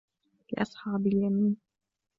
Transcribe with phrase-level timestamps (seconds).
[0.51, 1.57] لأصحاب اليمين